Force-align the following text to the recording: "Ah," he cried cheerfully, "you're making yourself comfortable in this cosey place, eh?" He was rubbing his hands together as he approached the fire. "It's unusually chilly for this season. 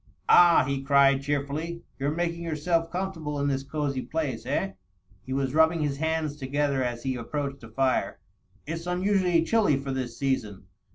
"Ah," 0.27 0.63
he 0.67 0.81
cried 0.81 1.21
cheerfully, 1.21 1.83
"you're 1.99 2.09
making 2.09 2.41
yourself 2.41 2.89
comfortable 2.89 3.39
in 3.39 3.47
this 3.47 3.61
cosey 3.61 4.01
place, 4.01 4.47
eh?" 4.47 4.71
He 5.27 5.31
was 5.31 5.53
rubbing 5.53 5.81
his 5.83 5.97
hands 5.97 6.35
together 6.37 6.83
as 6.83 7.03
he 7.03 7.15
approached 7.15 7.59
the 7.61 7.69
fire. 7.69 8.19
"It's 8.65 8.87
unusually 8.87 9.43
chilly 9.43 9.77
for 9.77 9.91
this 9.91 10.17
season. 10.17 10.63